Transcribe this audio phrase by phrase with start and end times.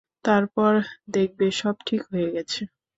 [0.25, 0.73] তারপর
[1.15, 2.61] দেখবে সব ঠিক হয়ে গেছে।